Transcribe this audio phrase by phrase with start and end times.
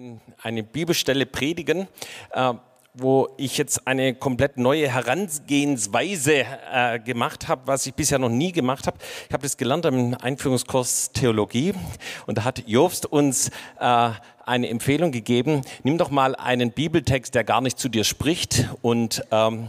[0.00, 1.86] ein, eine Bibelstelle predigen,
[2.32, 2.54] äh,
[2.94, 8.50] wo ich jetzt eine komplett neue Herangehensweise äh, gemacht habe, was ich bisher noch nie
[8.50, 8.96] gemacht habe.
[9.28, 11.74] Ich habe das gelernt im Einführungskurs Theologie
[12.26, 14.10] und da hat Jobst uns äh,
[14.50, 19.22] eine Empfehlung gegeben, nimm doch mal einen Bibeltext, der gar nicht zu dir spricht und,
[19.30, 19.68] ähm,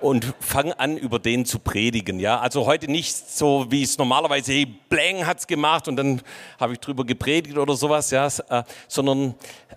[0.00, 2.18] und fang an, über den zu predigen.
[2.18, 2.40] Ja?
[2.40, 6.22] Also heute nicht so, wie es normalerweise, hey, Blang hat's gemacht und dann
[6.58, 8.26] habe ich drüber gepredigt oder sowas, ja?
[8.26, 9.34] Äh, sondern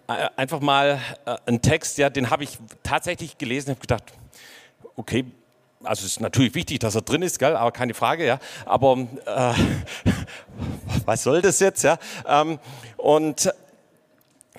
[0.07, 4.13] äh, einfach mal äh, einen Text, ja, den habe ich tatsächlich gelesen, habe gedacht,
[4.95, 5.25] okay,
[5.83, 8.39] also es ist natürlich wichtig, dass er drin ist, gell, aber keine Frage, ja.
[8.66, 9.53] Aber äh,
[11.05, 11.97] was soll das jetzt, ja?
[12.25, 12.58] Ähm,
[12.97, 13.52] und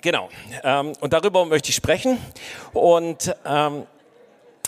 [0.06, 0.28] Genau.
[0.62, 2.18] Ähm, und darüber möchte ich sprechen.
[2.72, 3.88] Und ähm,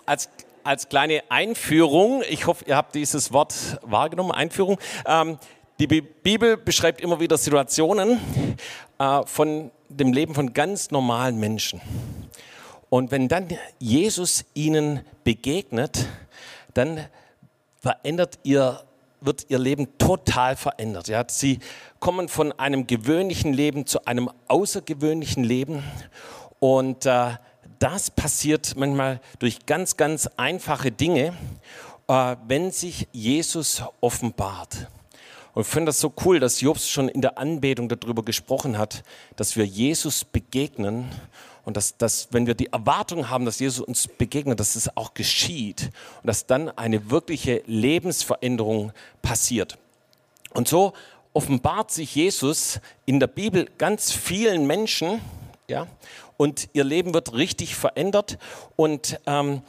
[0.04, 0.30] als,
[0.64, 4.80] als kleine Einführung, ich hoffe, ihr habt dieses Wort wahrgenommen, Einführung.
[5.06, 5.38] Ähm,
[5.78, 8.18] die Bibel beschreibt immer wieder Situationen
[8.98, 11.80] äh, von dem Leben von ganz normalen Menschen.
[12.90, 13.46] Und wenn dann
[13.78, 16.04] Jesus ihnen begegnet,
[16.74, 17.06] dann
[17.80, 18.80] verändert ihr
[19.20, 21.08] wird ihr Leben total verändert.
[21.08, 21.58] Ja, sie
[22.00, 25.82] kommen von einem gewöhnlichen Leben zu einem außergewöhnlichen Leben
[26.60, 27.36] und äh,
[27.78, 31.34] das passiert manchmal durch ganz, ganz einfache Dinge,
[32.08, 34.88] äh, wenn sich Jesus offenbart.
[35.54, 39.02] Und ich finde das so cool, dass Jobs schon in der Anbetung darüber gesprochen hat,
[39.36, 41.08] dass wir Jesus begegnen
[41.68, 45.12] und dass, dass, wenn wir die Erwartung haben, dass Jesus uns begegnet, dass es auch
[45.12, 45.90] geschieht
[46.22, 49.76] und dass dann eine wirkliche Lebensveränderung passiert.
[50.54, 50.94] Und so
[51.34, 55.20] offenbart sich Jesus in der Bibel ganz vielen Menschen,
[55.68, 55.86] ja,
[56.38, 58.38] und ihr Leben wird richtig verändert.
[58.76, 59.60] Und ähm,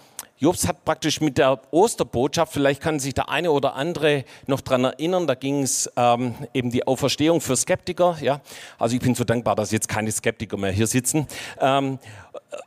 [0.41, 4.85] Jobs hat praktisch mit der Osterbotschaft, vielleicht kann sich der eine oder andere noch daran
[4.85, 8.17] erinnern, da ging es ähm, eben die Auferstehung für Skeptiker.
[8.21, 8.39] Ja?
[8.77, 11.27] Also ich bin so dankbar, dass jetzt keine Skeptiker mehr hier sitzen.
[11.59, 11.99] Ähm,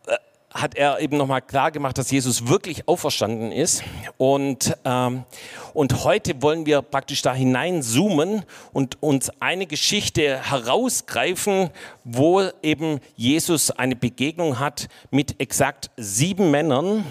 [0.06, 0.16] äh,
[0.52, 3.82] hat er eben nochmal klar gemacht, dass Jesus wirklich auferstanden ist.
[4.18, 5.24] Und, ähm,
[5.72, 8.44] und heute wollen wir praktisch da hineinzoomen
[8.74, 11.70] und uns eine Geschichte herausgreifen,
[12.04, 17.06] wo eben Jesus eine Begegnung hat mit exakt sieben Männern,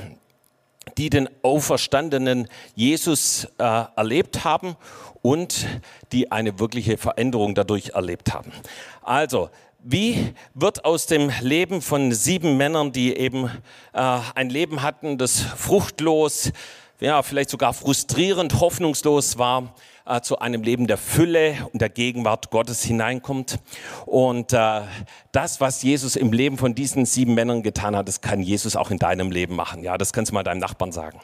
[0.97, 4.75] die den auferstandenen Jesus äh, erlebt haben
[5.21, 5.67] und
[6.11, 8.51] die eine wirkliche Veränderung dadurch erlebt haben.
[9.01, 9.49] Also,
[9.83, 13.45] wie wird aus dem Leben von sieben Männern, die eben
[13.93, 16.51] äh, ein Leben hatten, das fruchtlos,
[16.99, 19.73] ja, vielleicht sogar frustrierend, hoffnungslos war,
[20.06, 23.59] äh, zu einem Leben der Fülle und der Gegenwart Gottes hineinkommt.
[24.06, 24.81] Und äh,
[25.31, 28.91] das, was Jesus im Leben von diesen sieben Männern getan hat, das kann Jesus auch
[28.91, 29.84] in deinem Leben machen.
[29.84, 31.19] Ja, das kannst du mal deinem Nachbarn sagen.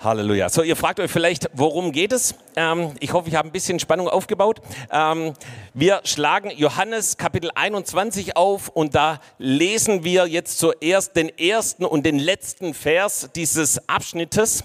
[0.00, 0.04] Ja.
[0.04, 0.48] Halleluja.
[0.48, 2.34] So, ihr fragt euch vielleicht, worum geht es?
[2.56, 4.60] Ähm, ich hoffe, ich habe ein bisschen Spannung aufgebaut.
[4.90, 5.34] Ähm,
[5.74, 12.06] wir schlagen Johannes Kapitel 21 auf und da lesen wir jetzt zuerst den ersten und
[12.06, 14.64] den letzten Vers dieses Abschnittes,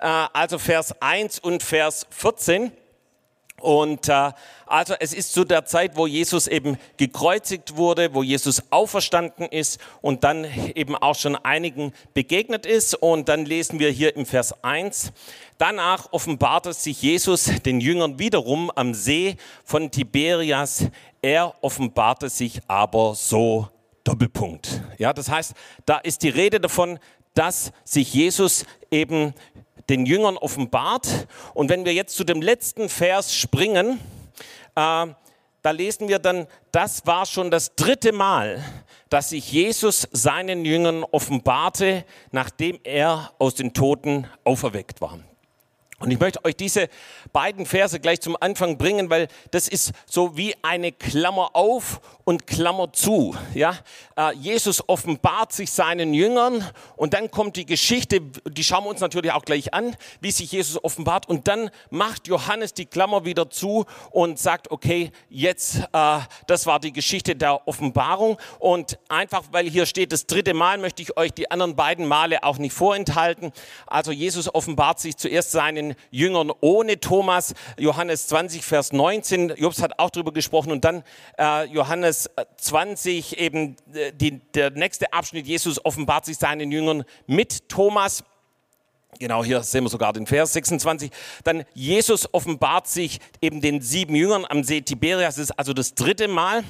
[0.00, 2.70] äh, also Vers 1 und Vers 14.
[3.66, 4.30] Und äh,
[4.66, 9.80] also es ist zu der Zeit, wo Jesus eben gekreuzigt wurde, wo Jesus auferstanden ist
[10.02, 10.46] und dann
[10.76, 12.94] eben auch schon einigen begegnet ist.
[12.94, 15.10] Und dann lesen wir hier im Vers 1,
[15.58, 20.86] danach offenbarte sich Jesus den Jüngern wiederum am See von Tiberias.
[21.20, 23.68] Er offenbarte sich aber so
[24.04, 24.80] Doppelpunkt.
[24.98, 27.00] Ja, das heißt, da ist die Rede davon,
[27.36, 29.34] dass sich Jesus eben
[29.88, 31.28] den Jüngern offenbart.
[31.54, 34.00] Und wenn wir jetzt zu dem letzten Vers springen,
[34.74, 35.06] äh,
[35.62, 38.64] da lesen wir dann, das war schon das dritte Mal,
[39.10, 45.18] dass sich Jesus seinen Jüngern offenbarte, nachdem er aus den Toten auferweckt war.
[45.98, 46.88] Und ich möchte euch diese
[47.36, 52.46] beiden Verse gleich zum Anfang bringen, weil das ist so wie eine Klammer auf und
[52.46, 53.36] Klammer zu.
[53.52, 53.76] Ja,
[54.16, 56.66] äh, Jesus offenbart sich seinen Jüngern
[56.96, 60.50] und dann kommt die Geschichte, die schauen wir uns natürlich auch gleich an, wie sich
[60.50, 66.18] Jesus offenbart und dann macht Johannes die Klammer wieder zu und sagt, okay, jetzt, äh,
[66.46, 71.02] das war die Geschichte der Offenbarung und einfach, weil hier steht das dritte Mal, möchte
[71.02, 73.52] ich euch die anderen beiden Male auch nicht vorenthalten.
[73.86, 77.25] Also Jesus offenbart sich zuerst seinen Jüngern ohne Thomas.
[77.78, 79.54] Johannes 20, Vers 19.
[79.56, 80.72] Jobs hat auch darüber gesprochen.
[80.72, 81.02] Und dann
[81.38, 85.46] äh, Johannes 20, eben äh, die, der nächste Abschnitt.
[85.46, 88.24] Jesus offenbart sich seinen Jüngern mit Thomas.
[89.18, 91.10] Genau, hier sehen wir sogar den Vers 26.
[91.44, 95.36] Dann Jesus offenbart sich eben den sieben Jüngern am See Tiberias.
[95.36, 96.64] Das ist also das dritte Mal.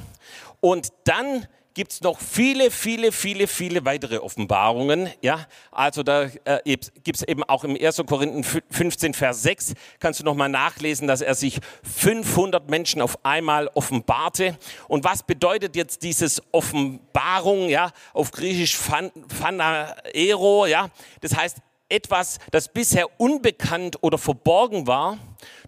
[0.60, 5.10] Und dann gibt es noch viele, viele, viele, viele weitere Offenbarungen.
[5.20, 8.02] Ja, also da äh, gibt es eben auch im 1.
[8.06, 13.68] Korinthen 15, Vers 6, kannst du nochmal nachlesen, dass er sich 500 Menschen auf einmal
[13.74, 14.56] offenbarte.
[14.88, 20.88] Und was bedeutet jetzt dieses Offenbarung, ja, auf Griechisch Phanaero, ja,
[21.20, 21.58] das heißt,
[21.90, 25.18] etwas, das bisher unbekannt oder verborgen war,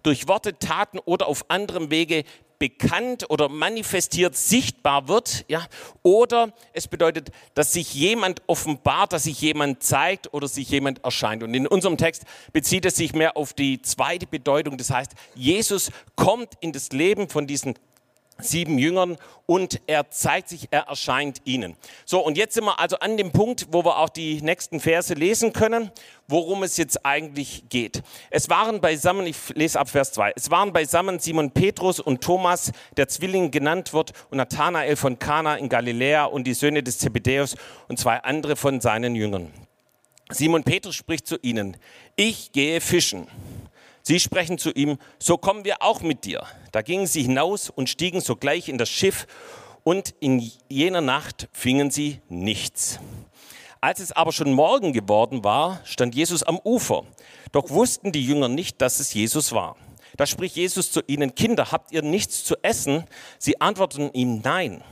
[0.01, 2.23] durch Worte, Taten oder auf anderem Wege
[2.59, 5.65] bekannt oder manifestiert sichtbar wird, ja,
[6.03, 11.41] oder es bedeutet, dass sich jemand offenbart, dass sich jemand zeigt oder sich jemand erscheint.
[11.41, 15.91] Und in unserem Text bezieht es sich mehr auf die zweite Bedeutung, das heißt, Jesus
[16.15, 17.75] kommt in das Leben von diesen
[18.41, 21.75] sieben Jüngern und er zeigt sich, er erscheint ihnen.
[22.05, 25.13] So, und jetzt sind wir also an dem Punkt, wo wir auch die nächsten Verse
[25.13, 25.91] lesen können,
[26.27, 28.03] worum es jetzt eigentlich geht.
[28.29, 32.71] Es waren beisammen, ich lese ab Vers 2, es waren beisammen Simon Petrus und Thomas,
[32.97, 37.55] der Zwilling genannt wird, und Nathanael von Kana in Galiläa und die Söhne des Zebedäus
[37.87, 39.51] und zwei andere von seinen Jüngern.
[40.31, 41.75] Simon Petrus spricht zu ihnen,
[42.15, 43.27] ich gehe fischen.
[44.09, 46.41] Sie sprechen zu ihm, so kommen wir auch mit dir.
[46.71, 49.27] Da gingen sie hinaus und stiegen sogleich in das Schiff
[49.83, 52.99] und in jener Nacht fingen sie nichts.
[53.81, 57.03] Als es aber schon Morgen geworden war, stand Jesus am Ufer.
[57.51, 59.75] Doch wussten die Jünger nicht, dass es Jesus war.
[60.17, 63.03] Da spricht Jesus zu ihnen, Kinder, habt ihr nichts zu essen?
[63.37, 64.83] Sie antworteten ihm, nein.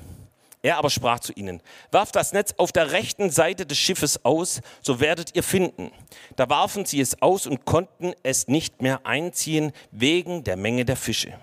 [0.64, 1.62] Er aber sprach zu ihnen,
[1.92, 5.92] werft das Netz auf der rechten Seite des Schiffes aus, so werdet ihr finden.
[6.36, 10.98] Da warfen sie es aus und konnten es nicht mehr einziehen wegen der Menge der
[10.98, 11.34] Fische.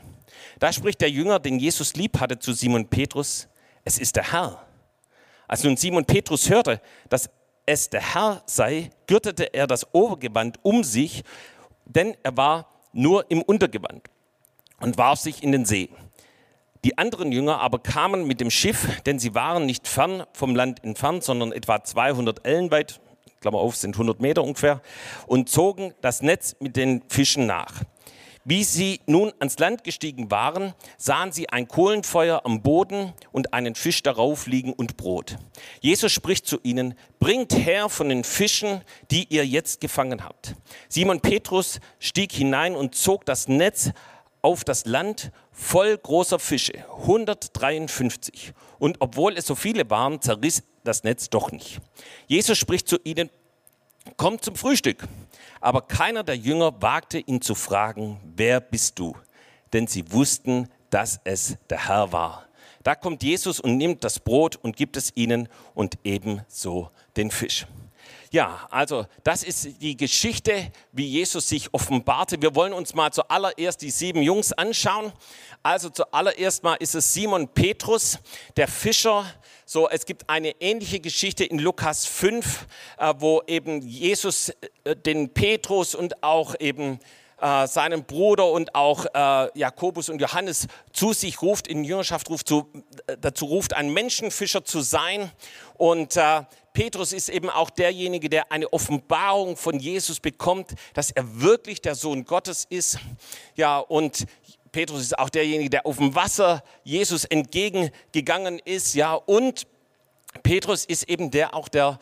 [0.58, 3.49] Da spricht der Jünger, den Jesus lieb hatte, zu Simon Petrus,
[3.84, 4.66] es ist der Herr.
[5.46, 7.31] Als nun Simon Petrus hörte, dass
[7.67, 11.22] es der Herr sei, gürtete er das Obergewand um sich,
[11.84, 14.08] denn er war nur im Untergewand
[14.81, 15.90] und warf sich in den See.
[16.84, 20.84] Die anderen Jünger aber kamen mit dem Schiff, denn sie waren nicht fern vom Land
[20.84, 23.00] entfernt, sondern etwa 200 Ellen weit,
[23.40, 24.82] Klammer auf, sind 100 Meter ungefähr,
[25.26, 27.72] und zogen das Netz mit den Fischen nach.
[28.46, 33.75] Wie sie nun ans Land gestiegen waren, sahen sie ein Kohlenfeuer am Boden und einen
[33.75, 35.38] Fisch darauf liegen und Brot.
[35.81, 40.54] Jesus spricht zu ihnen, bringt her von den Fischen, die ihr jetzt gefangen habt.
[40.90, 43.92] Simon Petrus stieg hinein und zog das Netz
[44.44, 48.52] auf das Land voll großer Fische, 153.
[48.79, 51.81] Und obwohl es so viele waren, zerriss das Netz doch nicht.
[52.26, 53.31] Jesus spricht zu ihnen,
[54.19, 55.08] kommt zum Frühstück.
[55.62, 59.17] Aber keiner der Jünger wagte ihn zu fragen, wer bist du?
[59.73, 62.46] Denn sie wussten, dass es der Herr war.
[62.82, 67.67] Da kommt Jesus und nimmt das Brot und gibt es ihnen und ebenso den Fisch.
[68.34, 72.42] Ja, also das ist die Geschichte, wie Jesus sich offenbarte.
[72.42, 75.12] Wir wollen uns mal zuallererst die sieben Jungs anschauen.
[75.62, 78.19] Also zuallererst mal ist es Simon Petrus,
[78.56, 79.25] der Fischer.
[79.66, 82.66] So, es gibt eine ähnliche Geschichte in Lukas 5,
[82.98, 84.48] äh, wo eben Jesus
[84.82, 86.98] äh, den Petrus und auch eben
[87.40, 92.48] äh, seinen Bruder und auch äh, Jakobus und Johannes zu sich ruft, in Jüngerschaft ruft,
[92.48, 92.69] zu,
[93.06, 95.31] äh, dazu ruft, ein Menschenfischer zu sein.
[95.76, 96.42] Und äh,
[96.72, 101.94] Petrus ist eben auch derjenige, der eine Offenbarung von Jesus bekommt, dass er wirklich der
[101.94, 102.98] Sohn Gottes ist.
[103.54, 104.26] Ja, und
[104.72, 108.94] Petrus ist auch derjenige, der auf dem Wasser Jesus entgegengegangen ist.
[108.94, 109.69] Ja, und
[110.42, 111.98] Petrus ist eben der auch der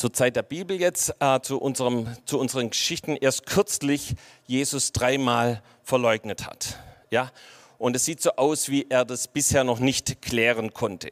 [0.00, 4.14] zur Zeit der Bibel jetzt, äh, zu, unserem, zu unseren Geschichten erst kürzlich
[4.46, 6.78] Jesus dreimal verleugnet hat.
[7.10, 7.30] Ja,
[7.76, 11.10] und es sieht so aus, wie er das bisher noch nicht klären konnte.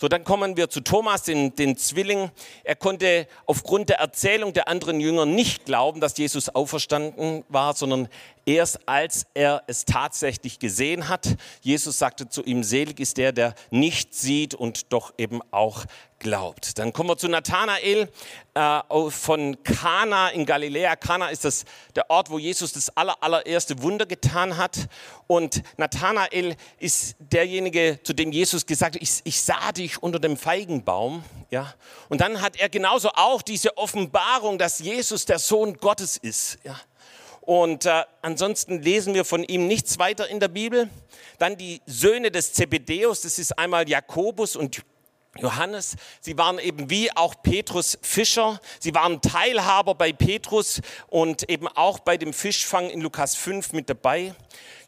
[0.00, 2.30] So, dann kommen wir zu Thomas, den, den Zwilling.
[2.64, 8.08] Er konnte aufgrund der Erzählung der anderen Jünger nicht glauben, dass Jesus auferstanden war, sondern
[8.46, 11.36] erst als er es tatsächlich gesehen hat.
[11.62, 15.84] Jesus sagte zu ihm, selig ist der, der nicht sieht und doch eben auch
[16.18, 16.78] glaubt.
[16.78, 18.10] Dann kommen wir zu Nathanael
[18.54, 20.96] äh, von Kana in Galiläa.
[20.96, 24.88] Kana ist das, der Ort, wo Jesus das aller, allererste Wunder getan hat.
[25.26, 30.36] Und Nathanael ist derjenige, zu dem Jesus gesagt hat, ich, ich sah dich unter dem
[30.36, 31.24] Feigenbaum.
[31.50, 31.74] Ja?
[32.08, 36.58] Und dann hat er genauso auch diese Offenbarung, dass Jesus der Sohn Gottes ist.
[36.64, 36.78] Ja?
[37.48, 40.90] Und äh, ansonsten lesen wir von ihm nichts weiter in der Bibel.
[41.38, 44.82] Dann die Söhne des Zebedeus, das ist einmal Jakobus und
[45.38, 45.96] Johannes.
[46.20, 48.60] Sie waren eben wie auch Petrus Fischer.
[48.80, 53.88] Sie waren Teilhaber bei Petrus und eben auch bei dem Fischfang in Lukas 5 mit
[53.88, 54.34] dabei.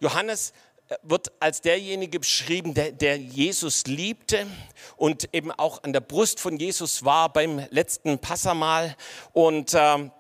[0.01, 0.53] Johannes
[0.89, 4.47] äh, wird als derjenige beschrieben, der, der, Jesus liebte
[4.97, 8.97] und eben auch an der Brust von Jesus war beim letzten Passamal
[9.33, 10.11] und äh,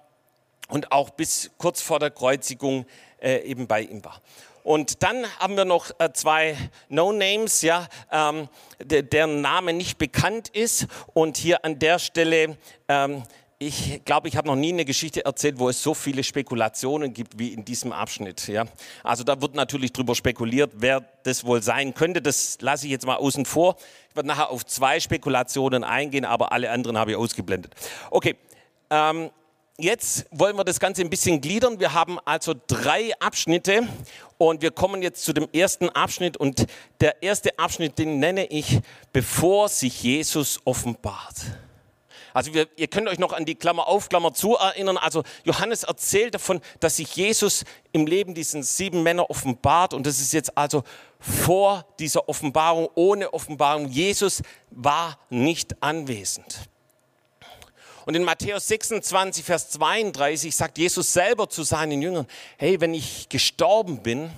[0.71, 2.87] und auch bis kurz vor der Kreuzigung
[3.21, 4.21] äh, eben bei ihm war.
[4.63, 6.57] Und dann haben wir noch äh, zwei
[6.89, 8.49] No-Names, ja, ähm,
[8.81, 10.87] deren Name nicht bekannt ist.
[11.15, 12.57] Und hier an der Stelle
[12.89, 13.23] ähm,
[13.63, 17.39] ich glaube, ich habe noch nie eine Geschichte erzählt, wo es so viele Spekulationen gibt
[17.39, 18.49] wie in diesem Abschnitt.
[18.49, 18.65] Ja?
[19.05, 22.23] Also da wird natürlich drüber spekuliert, wer das wohl sein könnte.
[22.23, 23.77] Das lasse ich jetzt mal außen vor.
[24.09, 27.75] Ich werde nachher auf zwei Spekulationen eingehen, aber alle anderen habe ich ausgeblendet.
[28.11, 28.37] Okay,
[28.89, 29.29] ähm,
[29.83, 31.81] jetzt wollen wir das Ganze ein bisschen gliedern.
[31.81, 33.89] Wir haben also drei Abschnitte
[34.39, 36.37] und wir kommen jetzt zu dem ersten Abschnitt.
[36.37, 36.67] Und
[37.01, 38.81] der erste Abschnitt, den nenne ich,
[39.13, 41.37] bevor sich Jesus offenbart.
[42.33, 44.97] Also wir, ihr könnt euch noch an die Klammer auf, Klammer zu erinnern.
[44.97, 49.95] Also Johannes erzählt davon, dass sich Jesus im Leben diesen sieben Männer offenbart.
[49.95, 50.85] Und das ist jetzt also
[51.19, 53.89] vor dieser Offenbarung, ohne Offenbarung.
[53.89, 56.71] Jesus war nicht anwesend.
[58.07, 62.27] Und in Matthäus 26, Vers 32 sagt Jesus selber zu seinen Jüngern,
[62.57, 64.31] hey, wenn ich gestorben bin,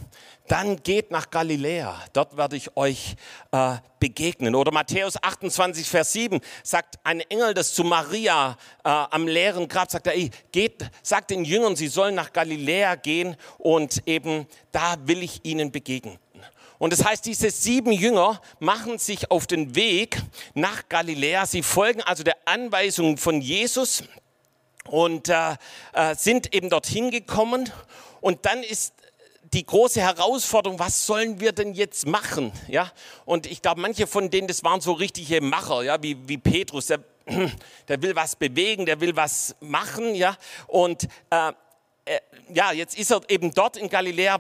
[0.49, 3.15] dann geht nach Galiläa, dort werde ich euch
[3.53, 4.55] äh, begegnen.
[4.55, 9.91] Oder Matthäus 28, Vers 7 sagt ein Engel das zu Maria äh, am leeren Grab,
[9.91, 14.97] sagt er, ey, geht, sagt den Jüngern, sie sollen nach Galiläa gehen und eben da
[15.05, 16.19] will ich ihnen begegnen.
[16.83, 20.21] Und das heißt, diese sieben Jünger machen sich auf den Weg
[20.55, 21.47] nach Galiläa.
[21.47, 24.03] Sie folgen also der Anweisung von Jesus
[24.89, 25.53] und äh,
[25.93, 27.71] äh, sind eben dorthin gekommen.
[28.21, 28.95] Und dann ist
[29.53, 32.51] die große Herausforderung, was sollen wir denn jetzt machen?
[32.67, 32.91] Ja?
[33.27, 36.03] Und ich glaube, manche von denen, das waren so richtige Macher, ja?
[36.03, 36.99] wie, wie Petrus, der,
[37.87, 40.17] der will was bewegen, der will was machen.
[40.17, 40.37] Ja?
[40.67, 41.53] Und äh,
[42.05, 42.19] äh,
[42.53, 44.39] ja, jetzt ist er eben dort in Galiläa.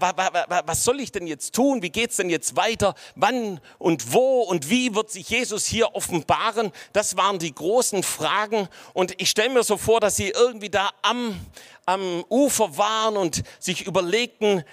[0.67, 1.81] Was soll ich denn jetzt tun?
[1.81, 2.95] Wie geht es denn jetzt weiter?
[3.15, 6.73] Wann und wo und wie wird sich Jesus hier offenbaren?
[6.93, 8.69] Das waren die großen Fragen.
[8.95, 11.39] Und ich stelle mir so vor, dass sie irgendwie da am,
[11.87, 14.65] am Ufer waren und sich überlegten,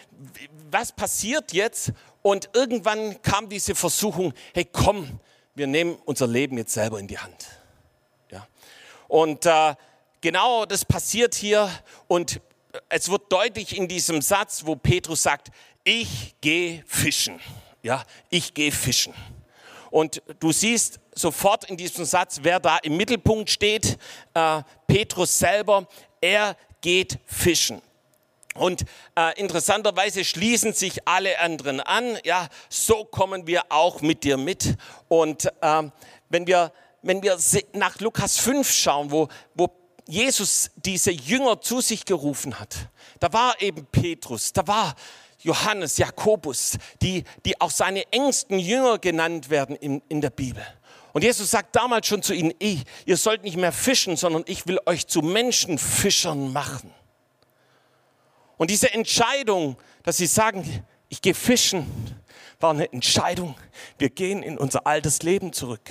[0.71, 1.93] was passiert jetzt?
[2.21, 5.19] Und irgendwann kam diese Versuchung, hey komm,
[5.55, 7.47] wir nehmen unser Leben jetzt selber in die Hand.
[8.31, 8.47] Ja.
[9.07, 9.75] Und äh,
[10.21, 11.69] genau das passiert hier.
[12.07, 12.41] Und
[12.87, 15.49] es wird deutlich in diesem Satz, wo Petrus sagt,
[15.83, 17.39] ich gehe fischen.
[17.81, 19.13] Ja, ich gehe fischen.
[19.91, 23.97] Und du siehst sofort in diesem Satz, wer da im Mittelpunkt steht.
[24.33, 25.87] Äh, Petrus selber,
[26.21, 27.81] er geht fischen.
[28.55, 28.83] Und
[29.15, 32.17] äh, interessanterweise schließen sich alle anderen an.
[32.23, 34.75] Ja, so kommen wir auch mit dir mit.
[35.07, 35.83] Und äh,
[36.29, 36.71] wenn wir
[37.01, 37.37] wenn wir
[37.73, 39.69] nach Lukas 5 schauen, wo, wo
[40.09, 42.89] Jesus diese Jünger zu sich gerufen hat,
[43.19, 44.95] da war eben Petrus, da war
[45.41, 50.65] Johannes, Jakobus, die, die auch seine engsten Jünger genannt werden in, in der Bibel.
[51.13, 54.67] Und Jesus sagt damals schon zu ihnen, ich, ihr sollt nicht mehr fischen, sondern ich
[54.67, 56.91] will euch zu Menschenfischern machen.
[58.57, 61.85] Und diese Entscheidung, dass sie sagen, ich gehe fischen,
[62.59, 63.55] war eine Entscheidung.
[63.97, 65.89] Wir gehen in unser altes Leben zurück.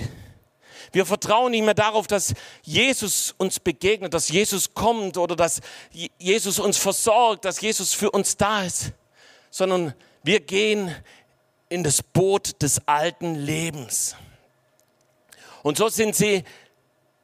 [0.91, 2.33] Wir vertrauen nicht mehr darauf, dass
[2.63, 5.61] Jesus uns begegnet, dass Jesus kommt oder dass
[6.17, 8.91] Jesus uns versorgt, dass Jesus für uns da ist,
[9.49, 9.93] sondern
[10.23, 10.93] wir gehen
[11.69, 14.15] in das Boot des alten Lebens.
[15.63, 16.43] Und so sind sie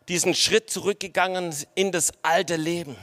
[0.07, 2.95] diesen Schritt zurückgegangen in das alte Leben.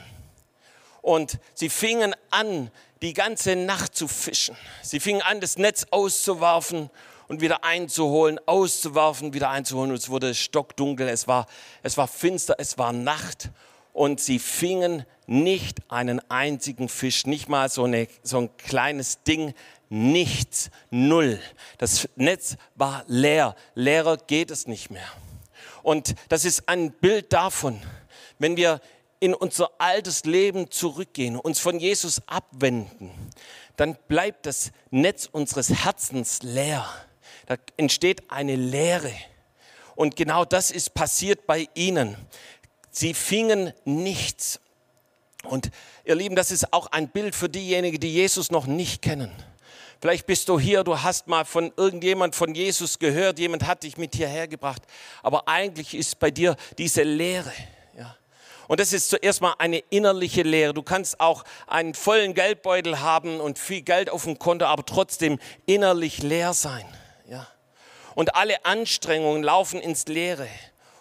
[1.00, 2.70] Und sie fingen an,
[3.02, 4.56] die ganze Nacht zu fischen.
[4.82, 6.90] Sie fingen an, das Netz auszuwerfen
[7.32, 9.90] und wieder einzuholen, auszuwerfen, wieder einzuholen.
[9.90, 11.46] Und es wurde stockdunkel, es war,
[11.82, 13.48] es war finster, es war Nacht.
[13.94, 19.54] Und sie fingen nicht einen einzigen Fisch, nicht mal so, eine, so ein kleines Ding,
[19.88, 21.40] nichts, null.
[21.78, 25.08] Das Netz war leer, leerer geht es nicht mehr.
[25.82, 27.80] Und das ist ein Bild davon,
[28.40, 28.78] wenn wir
[29.20, 33.10] in unser altes Leben zurückgehen, uns von Jesus abwenden,
[33.76, 36.86] dann bleibt das Netz unseres Herzens leer.
[37.46, 39.12] Da entsteht eine Leere.
[39.94, 42.16] Und genau das ist passiert bei ihnen.
[42.90, 44.60] Sie fingen nichts.
[45.44, 45.70] Und
[46.04, 49.32] ihr Lieben, das ist auch ein Bild für diejenigen, die Jesus noch nicht kennen.
[50.00, 53.96] Vielleicht bist du hier, du hast mal von irgendjemand von Jesus gehört, jemand hat dich
[53.96, 54.82] mit hierher gebracht,
[55.22, 57.52] aber eigentlich ist bei dir diese Leere.
[57.96, 58.16] Ja.
[58.66, 60.74] Und das ist zuerst mal eine innerliche Leere.
[60.74, 65.38] Du kannst auch einen vollen Geldbeutel haben und viel Geld auf dem Konto, aber trotzdem
[65.66, 66.84] innerlich leer sein
[68.14, 70.48] und alle Anstrengungen laufen ins Leere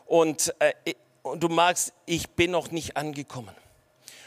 [0.06, 3.56] und, äh, und du merkst, ich bin noch nicht angekommen.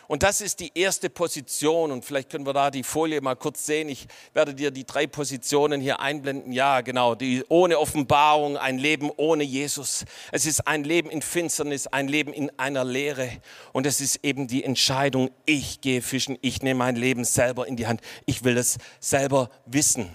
[0.07, 1.91] Und das ist die erste Position.
[1.91, 3.89] Und vielleicht können wir da die Folie mal kurz sehen.
[3.89, 6.53] Ich werde dir die drei Positionen hier einblenden.
[6.53, 7.15] Ja, genau.
[7.15, 10.05] Die ohne Offenbarung, ein Leben ohne Jesus.
[10.31, 13.31] Es ist ein Leben in Finsternis, ein Leben in einer Leere.
[13.73, 17.77] Und es ist eben die Entscheidung, ich gehe fischen, ich nehme mein Leben selber in
[17.77, 18.01] die Hand.
[18.27, 20.11] Ich will es selber wissen.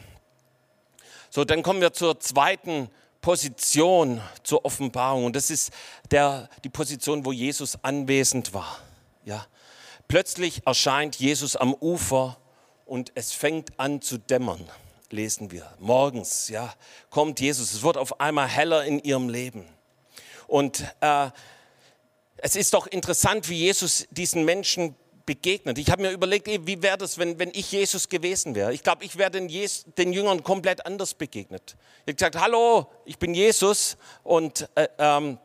[1.30, 2.90] So, dann kommen wir zur zweiten
[3.22, 5.26] Position, zur Offenbarung.
[5.26, 5.72] Und das ist
[6.12, 8.80] der, die Position, wo Jesus anwesend war.
[9.26, 9.46] Ja,
[10.10, 12.36] Plötzlich erscheint Jesus am Ufer
[12.88, 14.68] und es fängt an zu dämmern,
[15.12, 15.72] lesen wir.
[15.78, 16.74] Morgens, ja,
[17.12, 17.74] kommt Jesus.
[17.74, 19.68] Es wird auf einmal heller in ihrem Leben.
[20.48, 21.30] Und äh,
[22.38, 24.96] es ist doch interessant, wie Jesus diesen Menschen
[25.30, 25.78] begegnet.
[25.78, 28.74] Ich habe mir überlegt, wie wäre das, wenn, wenn ich Jesus gewesen wäre.
[28.74, 31.76] Ich glaube, ich wäre den, den, Jüngern komplett anders begegnet.
[31.98, 35.38] Ich habe gesagt, hallo, ich bin Jesus und äh, ähm,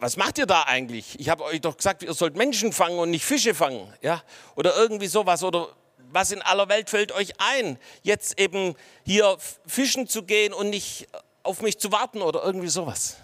[0.00, 1.20] was macht ihr da eigentlich?
[1.20, 3.92] Ich habe euch doch gesagt, ihr sollt Menschen fangen und nicht Fische fangen.
[4.00, 4.22] Ja?
[4.54, 5.42] Oder irgendwie sowas.
[5.42, 5.68] Oder
[6.10, 9.36] was in aller Welt fällt euch ein, jetzt eben hier
[9.66, 11.08] fischen zu gehen und nicht
[11.42, 13.18] auf mich zu warten oder irgendwie sowas.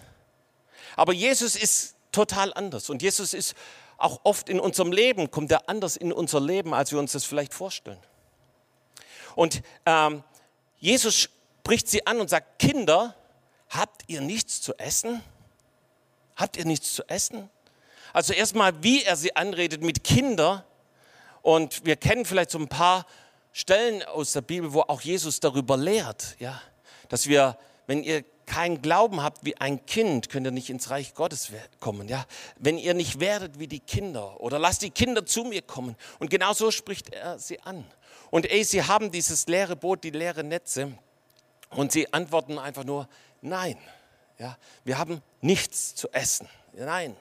[0.95, 2.91] Aber Jesus ist total anders.
[2.91, 3.55] Und Jesus ist
[4.03, 7.25] auch oft in unserem Leben, kommt er anders in unser Leben, als wir uns das
[7.25, 8.01] vielleicht vorstellen.
[9.35, 10.23] Und ähm,
[10.79, 11.29] Jesus
[11.63, 13.15] spricht sie an und sagt, Kinder,
[13.69, 15.23] habt ihr nichts zu essen?
[16.37, 17.49] Habt ihr nichts zu essen?
[18.13, 20.63] Also erstmal, wie er sie anredet mit Kindern.
[21.41, 23.07] Und wir kennen vielleicht so ein paar
[23.53, 26.61] Stellen aus der Bibel, wo auch Jesus darüber lehrt, ja,
[27.09, 31.15] dass wir, wenn ihr keinen Glauben habt wie ein Kind, könnt ihr nicht ins Reich
[31.15, 32.09] Gottes kommen.
[32.09, 32.25] Ja?
[32.57, 35.97] Wenn ihr nicht werdet wie die Kinder oder lasst die Kinder zu mir kommen.
[36.19, 37.85] Und genau so spricht er sie an.
[38.31, 40.93] Und ey, sie haben dieses leere Boot, die leere Netze
[41.71, 43.09] und sie antworten einfach nur
[43.41, 43.77] Nein.
[44.39, 46.49] Ja, wir haben nichts zu essen.
[46.73, 47.17] Nein.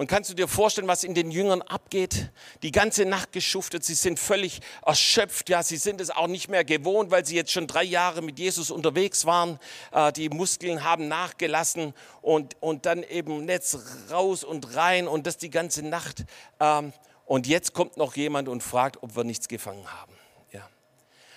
[0.00, 2.30] Und kannst du dir vorstellen, was in den Jüngern abgeht?
[2.62, 5.50] Die ganze Nacht geschuftet, sie sind völlig erschöpft.
[5.50, 8.38] Ja, sie sind es auch nicht mehr gewohnt, weil sie jetzt schon drei Jahre mit
[8.38, 9.58] Jesus unterwegs waren.
[9.92, 11.92] Äh, die Muskeln haben nachgelassen
[12.22, 13.76] und, und dann eben Netz
[14.10, 16.24] raus und rein und das die ganze Nacht.
[16.60, 16.94] Ähm,
[17.26, 20.14] und jetzt kommt noch jemand und fragt, ob wir nichts gefangen haben.
[20.50, 20.66] Ja.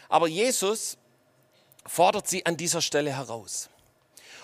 [0.07, 0.97] Aber Jesus
[1.85, 3.69] fordert sie an dieser Stelle heraus.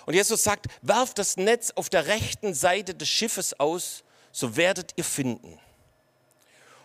[0.04, 4.92] Und Jesus sagt, werft das Netz auf der rechten Seite des Schiffes aus, so werdet
[4.96, 5.58] ihr finden.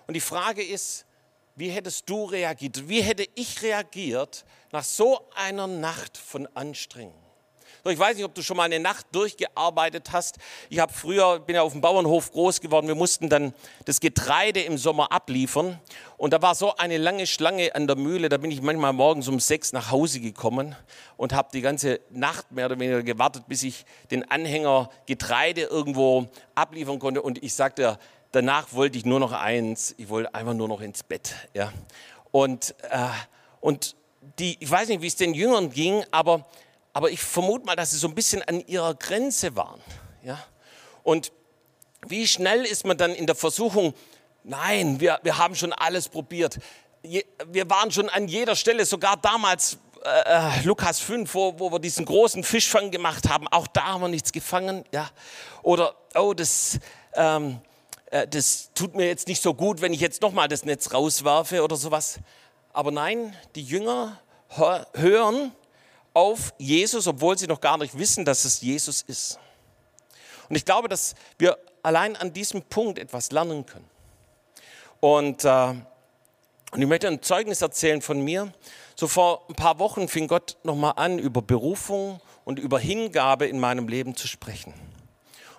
[0.08, 1.06] Und die Frage ist,
[1.56, 2.88] wie hättest du reagiert?
[2.88, 7.25] Wie hätte ich reagiert nach so einer Nacht von Anstrengung?
[7.88, 10.40] Ich weiß nicht, ob du schon mal eine Nacht durchgearbeitet hast.
[10.72, 12.88] Ich habe früher, bin ja auf dem Bauernhof groß geworden.
[12.88, 13.54] Wir mussten dann
[13.86, 15.80] das Getreide im Sommer abliefern.
[16.18, 18.28] Und da war so eine lange Schlange an der Mühle.
[18.28, 20.76] Da bin ich manchmal morgens um sechs nach Hause gekommen
[21.16, 26.28] und habe die ganze Nacht mehr oder weniger gewartet, bis ich den Anhänger Getreide irgendwo
[26.56, 27.22] abliefern konnte.
[27.22, 28.00] Und ich sagte,
[28.32, 29.94] danach wollte ich nur noch eins.
[30.00, 31.36] Ich wollte einfach nur noch ins Bett.
[31.54, 31.72] Ja.
[32.32, 33.10] Und, äh,
[33.62, 33.96] und
[34.40, 36.48] die, ich weiß nicht, wie es den Jüngern ging, aber
[36.96, 39.82] aber ich vermute mal, dass sie so ein bisschen an ihrer Grenze waren.
[40.24, 40.40] Ja?
[41.04, 41.34] Und
[42.08, 43.94] wie schnell ist man dann in der Versuchung,
[44.46, 46.58] nein, wir, wir haben schon alles probiert.
[47.04, 51.70] Je, wir waren schon an jeder Stelle, sogar damals äh, äh Lukas 5, wo, wo
[51.70, 54.86] wir diesen großen Fischfang gemacht haben, auch da haben wir nichts gefangen.
[54.94, 55.10] Ja?
[55.64, 56.80] Oder, oh, das,
[57.14, 57.60] ähm,
[58.06, 61.62] äh, das tut mir jetzt nicht so gut, wenn ich jetzt nochmal das Netz rauswerfe
[61.62, 62.20] oder sowas.
[62.72, 64.18] Aber nein, die Jünger
[64.94, 65.52] hören,
[66.16, 69.38] auf Jesus, obwohl sie noch gar nicht wissen, dass es Jesus ist.
[70.50, 73.90] Und ich glaube, dass wir allein an diesem Punkt etwas lernen können.
[75.02, 75.74] Und, äh,
[76.72, 78.52] und ich möchte ein Zeugnis erzählen von mir.
[78.96, 83.60] So vor ein paar Wochen fing Gott nochmal an, über Berufung und über Hingabe in
[83.60, 84.74] meinem Leben zu sprechen.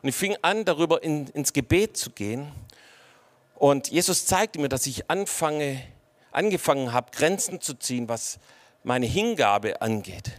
[0.00, 2.50] Und ich fing an, darüber in, ins Gebet zu gehen.
[3.56, 5.82] Und Jesus zeigte mir, dass ich anfange,
[6.32, 8.38] angefangen habe, Grenzen zu ziehen, was
[8.84, 10.32] meine Hingabe angeht.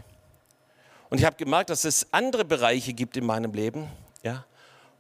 [1.10, 3.88] Und ich habe gemerkt, dass es andere Bereiche gibt in meinem Leben,
[4.24, 4.46] ja,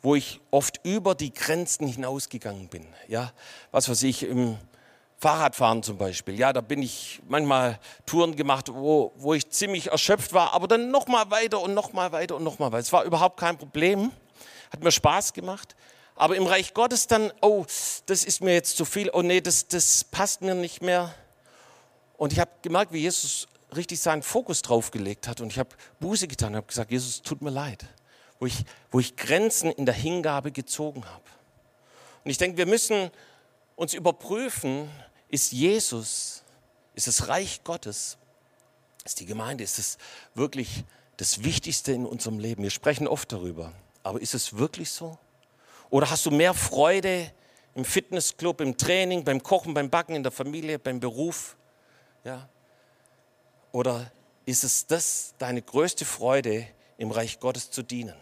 [0.02, 2.86] wo ich oft über die Grenzen hinausgegangen bin.
[3.08, 3.34] Ja,
[3.72, 4.58] was weiß ich, im
[5.18, 6.38] Fahrradfahren zum Beispiel.
[6.38, 10.92] Ja, da bin ich manchmal Touren gemacht, wo, wo ich ziemlich erschöpft war, aber dann
[10.92, 12.84] nochmal weiter und nochmal weiter und nochmal weiter.
[12.84, 14.12] Es war überhaupt kein Problem,
[14.72, 15.76] hat mir Spaß gemacht.
[16.16, 17.66] Aber im Reich Gottes dann, oh,
[18.06, 21.14] das ist mir jetzt zu viel, oh nee, das, das passt mir nicht mehr.
[22.18, 25.70] Und ich habe gemerkt, wie Jesus richtig seinen Fokus drauf gelegt hat und ich habe
[26.00, 27.86] Buße getan habe gesagt, Jesus, tut mir leid,
[28.40, 31.24] wo ich, wo ich Grenzen in der Hingabe gezogen habe.
[32.24, 33.12] Und ich denke, wir müssen
[33.76, 34.90] uns überprüfen,
[35.30, 36.44] ist Jesus,
[36.96, 38.18] ist das Reich Gottes,
[39.06, 39.98] ist die Gemeinde, ist es
[40.34, 40.84] wirklich
[41.18, 42.64] das Wichtigste in unserem Leben?
[42.64, 45.18] Wir sprechen oft darüber, aber ist es wirklich so?
[45.90, 47.32] Oder hast du mehr Freude
[47.76, 51.56] im Fitnessclub, im Training, beim Kochen, beim Backen, in der Familie, beim Beruf?
[52.24, 52.50] Ja?
[53.72, 54.12] Oder
[54.46, 58.16] ist es das deine größte Freude, im Reich Gottes zu dienen?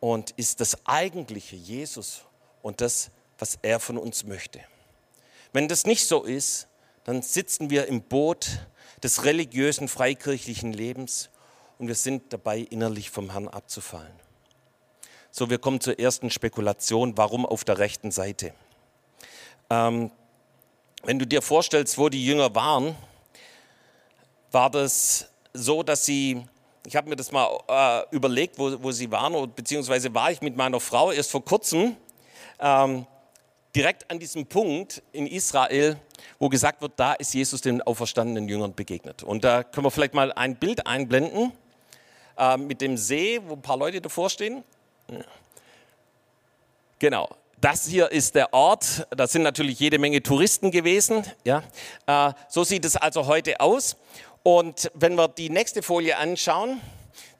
[0.00, 2.22] Und ist das eigentliche Jesus
[2.62, 4.60] und das, was er von uns möchte?
[5.52, 6.68] Wenn das nicht so ist,
[7.04, 8.66] dann sitzen wir im Boot
[9.02, 11.30] des religiösen, freikirchlichen Lebens
[11.78, 14.12] und wir sind dabei, innerlich vom Herrn abzufallen.
[15.30, 17.16] So, wir kommen zur ersten Spekulation.
[17.16, 18.52] Warum auf der rechten Seite?
[19.70, 20.10] Ähm,
[21.04, 22.96] wenn du dir vorstellst, wo die Jünger waren,
[24.52, 26.44] war das so, dass sie,
[26.86, 30.56] ich habe mir das mal äh, überlegt, wo, wo sie waren, beziehungsweise war ich mit
[30.56, 31.96] meiner Frau erst vor kurzem
[32.58, 33.06] ähm,
[33.74, 35.96] direkt an diesem Punkt in Israel,
[36.38, 39.22] wo gesagt wird, da ist Jesus den auferstandenen Jüngern begegnet.
[39.22, 41.52] Und da können wir vielleicht mal ein Bild einblenden
[42.36, 44.64] äh, mit dem See, wo ein paar Leute davor stehen.
[46.98, 47.28] Genau.
[47.60, 49.06] Das hier ist der Ort.
[49.10, 51.24] Da sind natürlich jede Menge Touristen gewesen.
[51.44, 51.62] Ja,
[52.06, 53.96] äh, so sieht es also heute aus.
[54.42, 56.80] Und wenn wir die nächste Folie anschauen,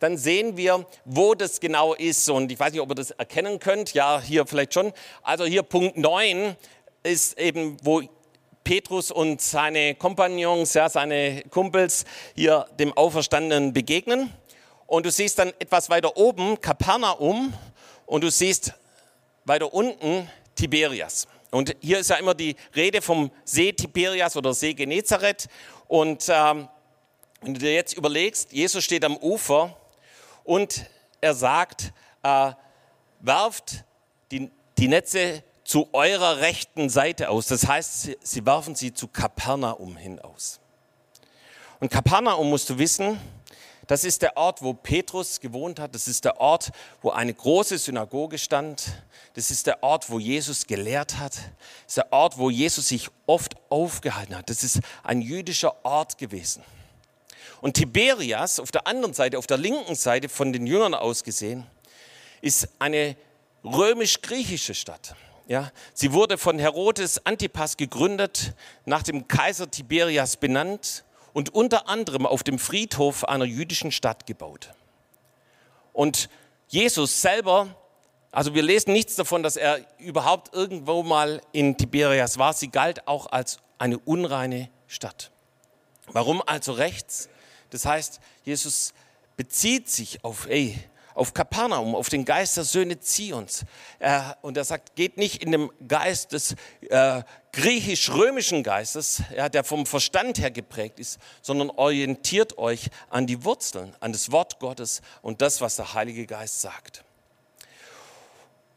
[0.01, 2.29] dann sehen wir, wo das genau ist.
[2.29, 3.95] Und ich weiß nicht, ob ihr das erkennen könnt.
[3.95, 4.93] Ja, hier vielleicht schon.
[5.23, 6.57] Also hier Punkt 9
[7.03, 8.03] ist eben, wo
[8.65, 14.33] Petrus und seine Kompagnons, ja, seine Kumpels hier dem Auferstandenen begegnen.
[14.87, 17.55] Und du siehst dann etwas weiter oben Kapernaum
[18.07, 18.75] und du siehst
[19.45, 21.27] weiter unten Tiberias.
[21.51, 25.49] Und hier ist ja immer die Rede vom See Tiberias oder See Genezareth.
[25.89, 26.69] Und ähm,
[27.41, 29.77] wenn du dir jetzt überlegst, Jesus steht am Ufer
[30.45, 30.87] und
[31.21, 32.53] er sagt, äh,
[33.21, 33.85] werft
[34.31, 37.47] die, die Netze zu eurer rechten Seite aus.
[37.47, 40.61] Das heißt, sie, sie werfen sie zu Kapernaum hin aus.
[41.79, 43.19] Und Kapernaum musst du wissen,
[43.87, 45.95] das ist der Ort, wo Petrus gewohnt hat.
[45.97, 46.71] Das ist der Ort,
[47.03, 48.85] wo eine große Synagoge stand.
[49.35, 51.33] Das ist der Ort, wo Jesus gelehrt hat.
[51.35, 51.45] Das
[51.89, 54.49] ist der Ort, wo Jesus sich oft aufgehalten hat.
[54.49, 56.63] Das ist ein jüdischer Ort gewesen.
[57.61, 61.67] Und Tiberias auf der anderen Seite, auf der linken Seite von den Jüngern aus gesehen,
[62.41, 63.17] ist eine
[63.65, 65.15] römisch-griechische Stadt.
[65.47, 72.25] Ja, sie wurde von Herodes Antipas gegründet, nach dem Kaiser Tiberias benannt und unter anderem
[72.25, 74.71] auf dem Friedhof einer jüdischen Stadt gebaut.
[75.93, 76.29] Und
[76.69, 77.75] Jesus selber,
[78.31, 82.53] also wir lesen nichts davon, dass er überhaupt irgendwo mal in Tiberias war.
[82.53, 85.33] Sie galt auch als eine unreine Stadt.
[86.13, 87.29] Warum also rechts?
[87.71, 88.93] Das heißt, Jesus
[89.37, 90.79] bezieht sich auf, ey,
[91.15, 93.65] auf Kapernaum, auf den Geist der Söhne Zions.
[93.99, 96.55] Er, und er sagt, geht nicht in dem Geist des
[96.89, 103.45] äh, griechisch-römischen Geistes, ja, der vom Verstand her geprägt ist, sondern orientiert euch an die
[103.45, 107.05] Wurzeln, an das Wort Gottes und das, was der Heilige Geist sagt.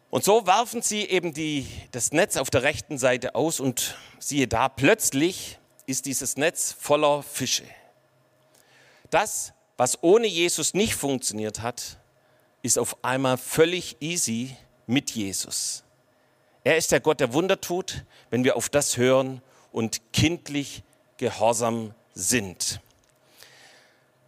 [0.09, 4.47] Und so werfen sie eben die, das Netz auf der rechten Seite aus und siehe
[4.47, 7.63] da, plötzlich ist dieses Netz voller Fische.
[9.13, 11.99] Das, was ohne Jesus nicht funktioniert hat,
[12.63, 15.83] ist auf einmal völlig easy mit Jesus.
[16.63, 20.81] Er ist der Gott, der Wunder tut, wenn wir auf das hören und kindlich
[21.17, 22.79] gehorsam sind.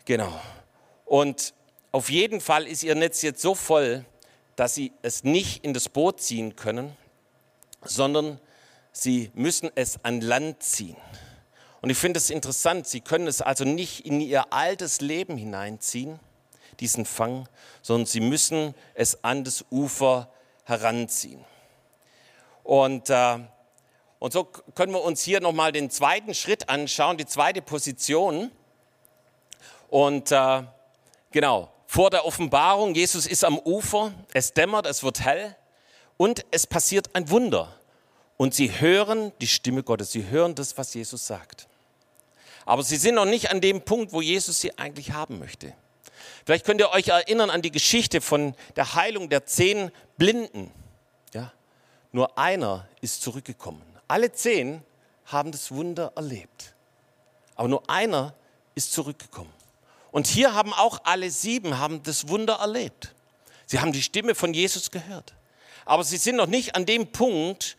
[0.06, 0.40] Genau.
[1.06, 1.56] Und
[1.92, 4.06] auf jeden Fall ist ihr Netz jetzt so voll,
[4.56, 6.96] dass sie es nicht in das Boot ziehen können,
[7.82, 8.40] sondern
[8.92, 10.98] sie müssen es an Land ziehen.
[11.86, 16.20] Und ich finde es interessant, sie können es also nicht in ihr altes Leben hineinziehen,
[16.80, 17.48] diesen Fang,
[17.84, 20.28] sondern sie müssen es an das Ufer
[20.64, 21.46] heranziehen.
[22.64, 23.38] Und, äh,
[24.18, 28.50] und so können wir uns hier nochmal den zweiten Schritt anschauen, die zweite Position.
[29.88, 30.64] Und äh,
[31.30, 35.56] genau, vor der Offenbarung, Jesus ist am Ufer, es dämmert, es wird hell
[36.18, 37.80] und es passiert ein Wunder.
[38.38, 41.68] Und sie hören die Stimme Gottes, sie hören das, was Jesus sagt.
[42.66, 45.74] Aber sie sind noch nicht an dem Punkt, wo Jesus sie eigentlich haben möchte.
[46.46, 50.72] Vielleicht könnt ihr euch erinnern an die Geschichte von der Heilung der zehn Blinden.
[51.34, 51.52] Ja?
[52.12, 53.82] Nur einer ist zurückgekommen.
[54.08, 54.84] Alle zehn
[55.26, 56.74] haben das Wunder erlebt.
[57.56, 58.34] Aber nur einer
[58.76, 59.54] ist zurückgekommen.
[60.12, 63.14] Und hier haben auch alle sieben haben das Wunder erlebt.
[63.66, 65.34] Sie haben die Stimme von Jesus gehört.
[65.84, 67.78] Aber sie sind noch nicht an dem Punkt,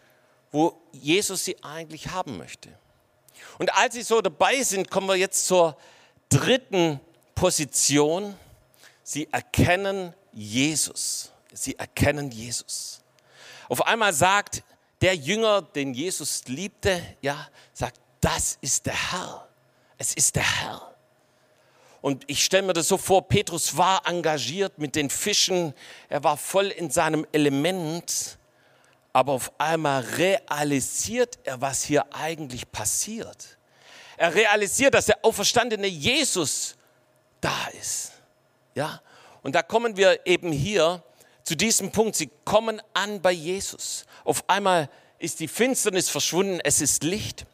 [0.53, 2.71] wo Jesus sie eigentlich haben möchte.
[3.59, 5.77] Und als sie so dabei sind, kommen wir jetzt zur
[6.29, 7.01] dritten
[7.35, 8.35] Position
[9.09, 11.31] Sie erkennen Jesus.
[11.53, 13.05] Sie erkennen Jesus.
[13.69, 14.65] Auf einmal sagt
[15.01, 19.47] der Jünger, den Jesus liebte, ja, sagt, das ist der Herr.
[19.97, 20.93] Es ist der Herr.
[22.03, 25.73] Und ich stelle mir das so vor, Petrus war engagiert mit den Fischen,
[26.09, 28.39] er war voll in seinem Element,
[29.17, 33.57] aber auf einmal realisiert er, was hier eigentlich passiert.
[34.19, 36.77] Er realisiert, dass der auferstandene Jesus
[37.41, 38.13] da ist.
[38.75, 39.01] Ja?
[39.41, 41.03] Und da kommen wir eben hier
[41.45, 42.15] zu diesem Punkt.
[42.17, 44.05] Sie kommen an bei Jesus.
[44.23, 47.47] Auf einmal ist die Finsternis verschwunden, es ist Licht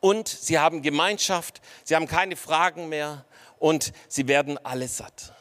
[0.00, 3.24] und sie haben Gemeinschaft, sie haben keine Fragen mehr
[3.58, 5.32] und sie werden alle satt.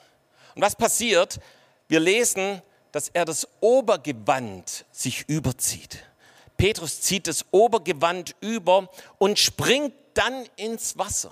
[0.55, 1.41] Und was passiert?
[1.89, 2.61] Wir lesen,
[2.93, 6.05] dass er das Obergewand sich überzieht.
[6.55, 11.31] Petrus zieht das Obergewand über und springt dann ins Wasser.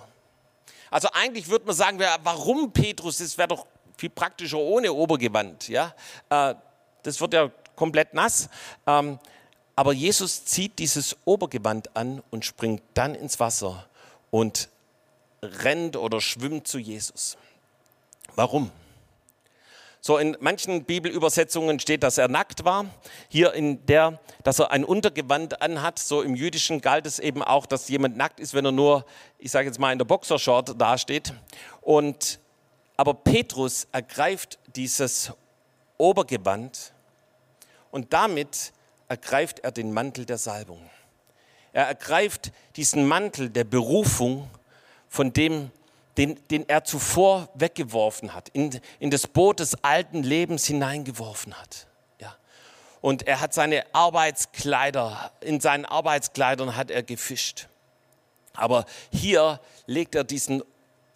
[0.89, 3.19] Also eigentlich würde man sagen, warum Petrus?
[3.19, 5.69] Das wäre doch viel praktischer ohne Obergewand.
[5.69, 5.93] Ja?
[6.29, 6.55] Äh,
[7.03, 8.49] das wird ja komplett nass.
[8.87, 9.19] Ähm,
[9.75, 13.87] aber Jesus zieht dieses Obergewand an und springt dann ins Wasser
[14.31, 14.67] und
[15.43, 17.37] rennt oder schwimmt zu Jesus.
[18.35, 18.71] Warum?
[20.03, 22.85] So in manchen Bibelübersetzungen steht, dass er nackt war.
[23.29, 25.99] Hier in der, dass er ein Untergewand anhat.
[25.99, 29.05] So im Jüdischen galt es eben auch, dass jemand nackt ist, wenn er nur,
[29.37, 31.33] ich sage jetzt mal, in der Boxershort dasteht.
[31.81, 32.39] Und
[32.97, 35.31] aber Petrus ergreift dieses
[35.97, 36.93] Obergewand
[37.91, 38.73] und damit
[39.07, 40.81] ergreift er den Mantel der Salbung.
[41.73, 44.49] Er ergreift diesen Mantel der Berufung,
[45.09, 45.71] von dem
[46.21, 51.87] den, den er zuvor weggeworfen hat, in, in das Boot des alten Lebens hineingeworfen hat.
[52.19, 52.35] Ja.
[53.01, 57.69] Und er hat seine Arbeitskleider, in seinen Arbeitskleidern hat er gefischt.
[58.53, 60.61] Aber hier legt er diesen,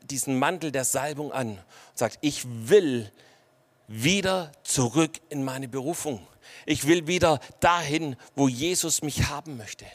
[0.01, 1.63] diesen Mantel der Salbung an und
[1.93, 3.11] sagt, ich will
[3.87, 6.25] wieder zurück in meine Berufung.
[6.65, 9.85] Ich will wieder dahin, wo Jesus mich haben möchte.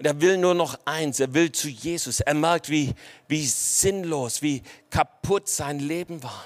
[0.00, 2.20] Und er will nur noch eins, er will zu Jesus.
[2.20, 2.94] Er merkt, wie,
[3.28, 6.42] wie sinnlos, wie kaputt sein Leben war.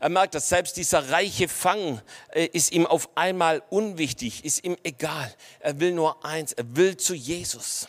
[0.00, 4.78] Er merkt, dass selbst dieser reiche Fang äh, ist ihm auf einmal unwichtig, ist ihm
[4.84, 5.30] egal.
[5.60, 7.88] Er will nur eins, er will zu Jesus.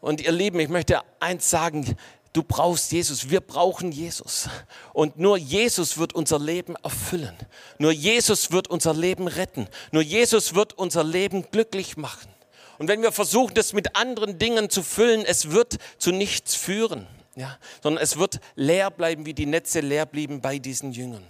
[0.00, 1.94] Und ihr Lieben, ich möchte eins sagen,
[2.32, 4.48] du brauchst Jesus, wir brauchen Jesus.
[4.94, 7.36] Und nur Jesus wird unser Leben erfüllen.
[7.76, 9.68] Nur Jesus wird unser Leben retten.
[9.92, 12.30] Nur Jesus wird unser Leben glücklich machen.
[12.78, 17.06] Und wenn wir versuchen, das mit anderen Dingen zu füllen, es wird zu nichts führen,
[17.34, 21.26] ja, sondern es wird leer bleiben, wie die Netze leer blieben bei diesen Jüngern.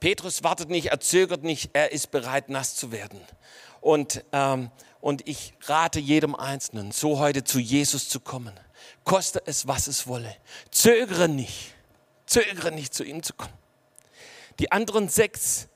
[0.00, 3.20] Petrus wartet nicht, er zögert nicht, er ist bereit, nass zu werden.
[3.80, 8.52] Und, ähm, und ich rate jedem Einzelnen, so heute zu Jesus zu kommen.
[9.04, 10.34] Koste es, was es wolle.
[10.70, 11.74] Zögere nicht,
[12.26, 13.52] zögere nicht, zu ihm zu kommen.
[14.58, 15.68] Die anderen sechs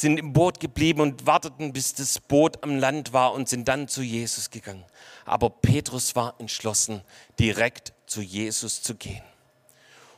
[0.00, 3.88] sind im Boot geblieben und warteten, bis das Boot am Land war und sind dann
[3.88, 4.84] zu Jesus gegangen.
[5.24, 7.02] Aber Petrus war entschlossen,
[7.38, 9.22] direkt zu Jesus zu gehen.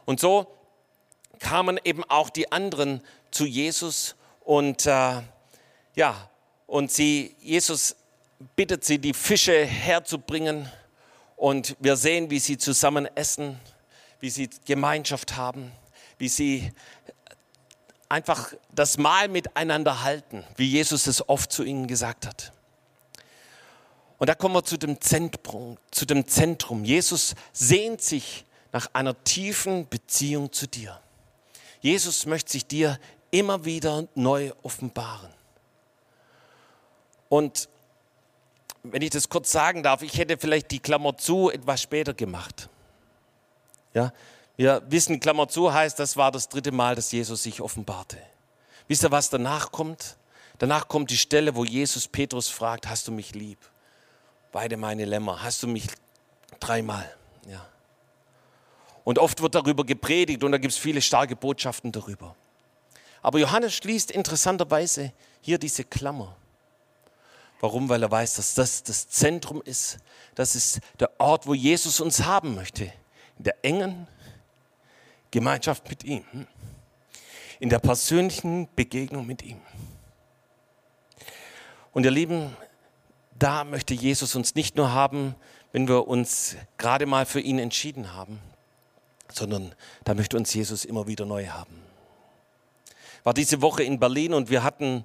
[0.05, 0.47] Und so
[1.39, 5.23] kamen eben auch die anderen zu Jesus und äh,
[5.95, 6.31] ja,
[6.67, 7.97] und sie, Jesus
[8.57, 10.71] bittet sie, die Fische herzubringen
[11.37, 13.59] und wir sehen, wie sie zusammen essen,
[14.21, 15.73] wie sie Gemeinschaft haben,
[16.19, 16.71] wie sie
[18.11, 22.53] einfach das Mahl miteinander halten, wie Jesus es oft zu ihnen gesagt hat.
[24.19, 26.85] Und da kommen wir zu dem Zentrum, zu dem Zentrum.
[26.85, 31.01] Jesus sehnt sich nach einer tiefen Beziehung zu dir.
[31.81, 32.99] Jesus möchte sich dir
[33.31, 35.31] immer wieder neu offenbaren.
[37.29, 37.69] Und
[38.83, 42.69] wenn ich das kurz sagen darf, ich hätte vielleicht die Klammer zu etwas später gemacht.
[43.95, 44.13] Ja,
[44.61, 48.19] wir wissen, Klammer zu heißt, das war das dritte Mal, dass Jesus sich offenbarte.
[48.89, 50.19] Wisst ihr, was danach kommt?
[50.59, 53.59] Danach kommt die Stelle, wo Jesus Petrus fragt, hast du mich lieb?
[54.53, 55.87] Beide meine Lämmer, hast du mich
[56.59, 57.11] dreimal?
[57.49, 57.67] Ja.
[59.03, 62.37] Und oft wird darüber gepredigt und da gibt es viele starke Botschaften darüber.
[63.23, 66.37] Aber Johannes schließt interessanterweise hier diese Klammer.
[67.61, 67.89] Warum?
[67.89, 69.97] Weil er weiß, dass das das Zentrum ist.
[70.35, 72.93] Das ist der Ort, wo Jesus uns haben möchte.
[73.39, 74.07] In der engen,
[75.31, 76.25] Gemeinschaft mit ihm,
[77.59, 79.61] in der persönlichen Begegnung mit ihm.
[81.93, 82.57] Und ihr Lieben,
[83.39, 85.35] da möchte Jesus uns nicht nur haben,
[85.73, 88.39] wenn wir uns gerade mal für ihn entschieden haben,
[89.33, 91.83] sondern da möchte uns Jesus immer wieder neu haben.
[93.23, 95.05] War diese Woche in Berlin und wir hatten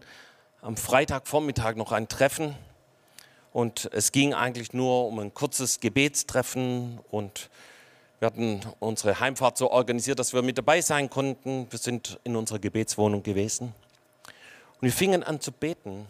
[0.62, 2.56] am Freitagvormittag noch ein Treffen
[3.52, 7.50] und es ging eigentlich nur um ein kurzes Gebetstreffen und
[8.20, 11.68] wir hatten unsere Heimfahrt so organisiert, dass wir mit dabei sein konnten.
[11.70, 13.74] Wir sind in unserer Gebetswohnung gewesen.
[14.76, 16.08] Und wir fingen an zu beten.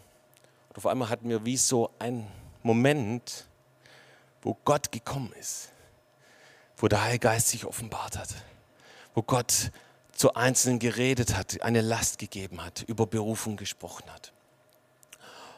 [0.68, 2.26] Und auf einmal hatten wir wie so einen
[2.62, 3.46] Moment,
[4.42, 5.70] wo Gott gekommen ist.
[6.76, 8.28] Wo der Heilige Geist sich offenbart hat.
[9.14, 9.72] Wo Gott
[10.12, 14.32] zu Einzelnen geredet hat, eine Last gegeben hat, über Berufung gesprochen hat.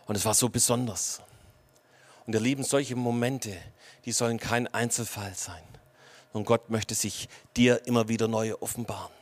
[0.07, 1.21] Und es war so besonders.
[2.27, 3.57] Und ihr Lieben, solche Momente,
[4.05, 5.63] die sollen kein Einzelfall sein.
[6.33, 9.13] Und Gott möchte sich dir immer wieder neu offenbaren.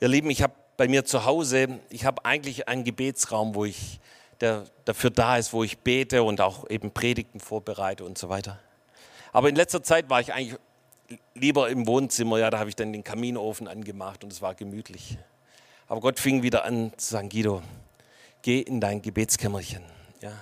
[0.00, 3.98] Ihr Lieben, ich habe bei mir zu Hause, ich habe eigentlich einen Gebetsraum, wo ich
[4.40, 8.58] der dafür da ist, wo ich bete und auch eben Predigten vorbereite und so weiter.
[9.32, 10.58] Aber in letzter Zeit war ich eigentlich
[11.34, 15.18] lieber im Wohnzimmer, ja, da habe ich dann den Kaminofen angemacht und es war gemütlich.
[15.88, 17.62] Aber Gott fing wieder an zu sagen, Guido,
[18.42, 19.82] geh in dein Gebetskämmerchen.
[20.20, 20.32] Ja.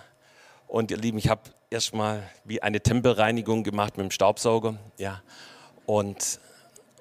[0.66, 1.42] Und ihr Lieben, ich habe
[1.74, 4.78] erstmal wie eine Tempelreinigung gemacht mit dem Staubsauger.
[4.96, 5.22] Ja.
[5.84, 6.40] Und,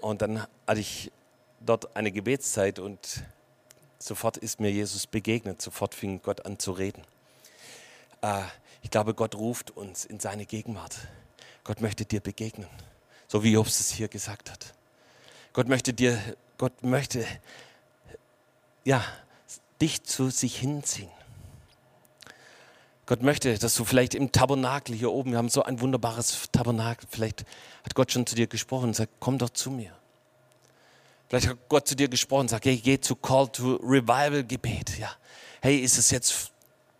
[0.01, 1.11] und dann hatte ich
[1.61, 3.23] dort eine Gebetszeit und
[3.99, 7.03] sofort ist mir Jesus begegnet, sofort fing Gott an zu reden.
[8.21, 8.41] Äh,
[8.81, 10.97] ich glaube, Gott ruft uns in seine Gegenwart.
[11.63, 12.67] Gott möchte dir begegnen,
[13.27, 14.73] so wie Jobs es hier gesagt hat.
[15.53, 16.19] Gott möchte dir,
[16.57, 17.25] Gott möchte
[18.83, 19.05] ja,
[19.79, 21.11] dich zu sich hinziehen.
[23.05, 27.07] Gott möchte, dass du vielleicht im Tabernakel hier oben, wir haben so ein wunderbares Tabernakel,
[27.11, 27.45] vielleicht
[27.83, 29.93] hat Gott schon zu dir gesprochen und sagt, komm doch zu mir.
[31.27, 34.97] Vielleicht hat Gott zu dir gesprochen und sagt, hey, geh zu Call to Revival Gebet.
[34.99, 35.11] Ja.
[35.61, 36.51] Hey, ist es jetzt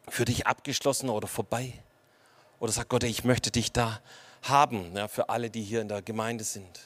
[0.09, 1.73] für dich abgeschlossen oder vorbei?
[2.59, 4.01] Oder sagt Gott, ich möchte dich da
[4.41, 6.79] haben, ja, für alle, die hier in der Gemeinde sind.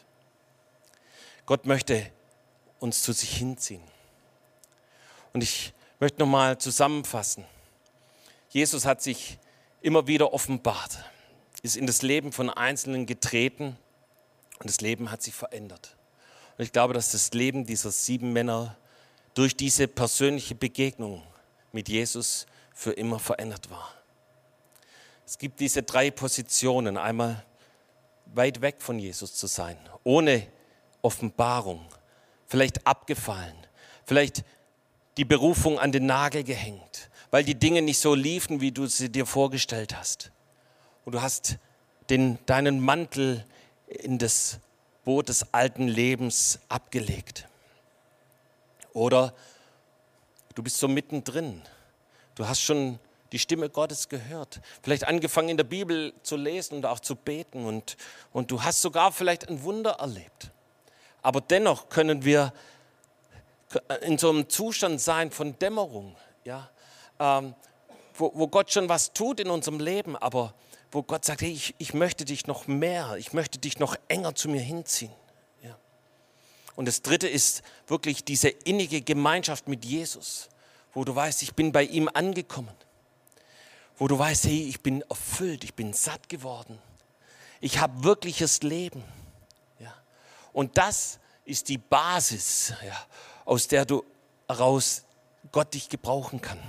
[1.46, 2.12] Gott möchte
[2.80, 3.82] uns zu sich hinziehen.
[5.34, 7.46] Und ich möchte nochmal zusammenfassen.
[8.58, 9.38] Jesus hat sich
[9.82, 10.98] immer wieder offenbart,
[11.62, 13.78] ist in das Leben von Einzelnen getreten
[14.58, 15.96] und das Leben hat sich verändert.
[16.58, 18.76] Und ich glaube, dass das Leben dieser sieben Männer
[19.36, 21.22] durch diese persönliche Begegnung
[21.72, 23.94] mit Jesus für immer verändert war.
[25.24, 26.98] Es gibt diese drei Positionen.
[26.98, 27.46] Einmal
[28.26, 30.48] weit weg von Jesus zu sein, ohne
[31.04, 31.86] Offenbarung,
[32.48, 33.68] vielleicht abgefallen,
[34.04, 34.44] vielleicht
[35.18, 39.10] die Berufung an den Nagel gehängt, weil die Dinge nicht so liefen, wie du sie
[39.10, 40.32] dir vorgestellt hast.
[41.06, 41.58] Und du hast
[42.10, 43.46] den, deinen Mantel
[43.88, 44.60] in das
[45.04, 47.48] Boot des alten Lebens abgelegt.
[48.94, 49.34] Oder
[50.56, 51.62] du bist so mittendrin.
[52.36, 53.00] Du hast schon
[53.32, 57.66] die Stimme Gottes gehört, vielleicht angefangen in der Bibel zu lesen und auch zu beten
[57.66, 57.98] und,
[58.32, 60.52] und du hast sogar vielleicht ein Wunder erlebt.
[61.22, 62.54] Aber dennoch können wir
[64.02, 66.70] in so einem Zustand sein von Dämmerung, ja,
[67.20, 67.56] ähm,
[68.14, 70.54] wo, wo Gott schon was tut in unserem Leben, aber
[70.92, 74.36] wo Gott sagt, hey, ich, ich möchte dich noch mehr, ich möchte dich noch enger
[74.36, 75.12] zu mir hinziehen.
[75.64, 75.78] Ja.
[76.76, 80.50] Und das Dritte ist wirklich diese innige Gemeinschaft mit Jesus,
[80.94, 82.74] wo du weißt, ich bin bei ihm angekommen,
[83.98, 86.80] wo du weißt, hey, ich bin erfüllt, ich bin satt geworden,
[87.60, 89.04] ich habe wirkliches Leben.
[89.80, 89.94] Ja.
[90.54, 92.98] Und das ist die Basis, ja,
[93.46, 94.04] aus der du
[94.48, 95.04] heraus
[95.52, 96.60] Gott dich gebrauchen kann,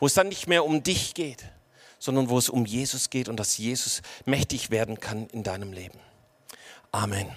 [0.00, 1.44] wo es dann nicht mehr um dich geht,
[2.00, 6.00] sondern wo es um Jesus geht und dass Jesus mächtig werden kann in deinem Leben.
[6.90, 7.28] Amen.